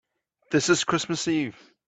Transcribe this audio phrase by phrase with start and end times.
[0.49, 1.55] This is Christmas Eve.